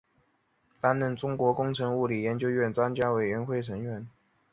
[0.79, 4.09] 担任中国工程物理研究院专家委员会成员。